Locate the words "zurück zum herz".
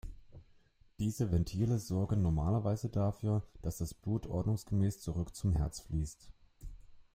4.99-5.81